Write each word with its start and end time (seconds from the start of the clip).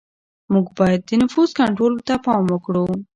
موږ 0.53 0.67
باید 0.77 1.01
د 1.09 1.11
نفوس 1.21 1.49
کنټرول 1.59 1.93
ته 2.07 2.13
پام 2.25 2.43
وکړو. 2.49 2.85